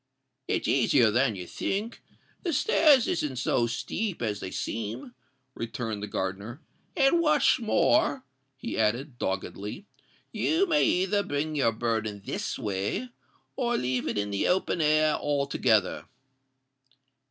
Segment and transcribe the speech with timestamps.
[0.47, 5.13] "It's easier than you think—the stairs isn't so steep as they seem,"
[5.53, 6.59] returned the gardener;
[6.97, 8.23] "and what's more,"
[8.57, 9.85] he added, doggedly,
[10.31, 13.09] "you may either bring your burden this way,
[13.55, 16.05] or leave it in the open air altogether."